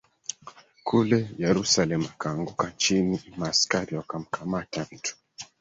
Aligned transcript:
kule 0.83 1.29
Yerusalemu 1.37 2.05
akaanguka 2.09 2.71
chini 2.71 3.21
Maaskari 3.37 3.95
wakamkamata 3.95 4.85
mtu 4.91 5.15